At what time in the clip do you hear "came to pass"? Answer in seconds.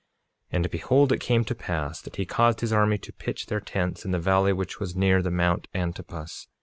1.19-2.01